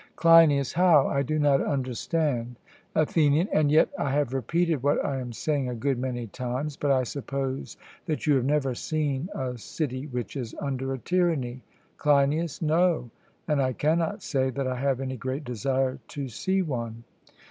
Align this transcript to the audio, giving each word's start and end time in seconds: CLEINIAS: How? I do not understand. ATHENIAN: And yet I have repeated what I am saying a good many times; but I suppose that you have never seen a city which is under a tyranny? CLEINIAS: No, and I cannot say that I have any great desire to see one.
CLEINIAS: 0.15 0.73
How? 0.73 1.05
I 1.09 1.21
do 1.21 1.37
not 1.37 1.61
understand. 1.61 2.55
ATHENIAN: 2.95 3.49
And 3.53 3.71
yet 3.71 3.89
I 3.99 4.09
have 4.09 4.33
repeated 4.33 4.81
what 4.81 5.05
I 5.05 5.19
am 5.19 5.31
saying 5.31 5.69
a 5.69 5.75
good 5.75 5.99
many 5.99 6.25
times; 6.25 6.75
but 6.75 6.89
I 6.89 7.03
suppose 7.03 7.77
that 8.07 8.25
you 8.25 8.33
have 8.37 8.43
never 8.45 8.73
seen 8.73 9.29
a 9.35 9.59
city 9.59 10.07
which 10.07 10.35
is 10.35 10.55
under 10.59 10.91
a 10.91 10.97
tyranny? 10.97 11.61
CLEINIAS: 11.97 12.63
No, 12.63 13.11
and 13.47 13.61
I 13.61 13.73
cannot 13.73 14.23
say 14.23 14.49
that 14.49 14.65
I 14.65 14.77
have 14.77 15.01
any 15.01 15.17
great 15.17 15.43
desire 15.43 15.99
to 16.07 16.27
see 16.29 16.63
one. 16.63 17.03